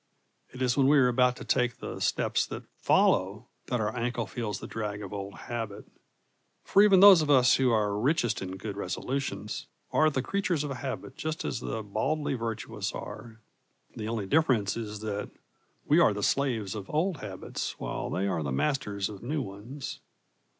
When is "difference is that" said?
14.25-15.29